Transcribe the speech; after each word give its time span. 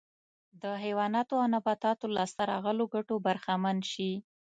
د 0.61 0.63
حیواناتو 0.83 1.33
او 1.41 1.47
نباتاتو 1.55 2.05
لاسته 2.15 2.41
راغلو 2.51 2.83
ګټو 2.95 3.15
برخمن 3.25 3.77
شي 3.91 4.11